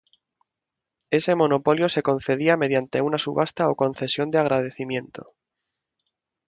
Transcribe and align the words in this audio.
Ese 1.11 1.35
monopolio 1.35 1.87
se 1.87 2.01
concedía 2.01 2.57
mediante 2.57 3.01
una 3.01 3.19
subasta 3.19 3.69
o 3.69 3.75
concesión 3.75 4.31
de 4.31 4.39
agradecimiento. 4.39 5.27